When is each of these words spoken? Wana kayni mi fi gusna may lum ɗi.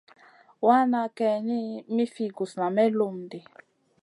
Wana 0.67 0.99
kayni 1.17 1.59
mi 1.95 2.05
fi 2.13 2.25
gusna 2.37 2.65
may 2.75 2.89
lum 2.97 3.15
ɗi. 3.29 3.39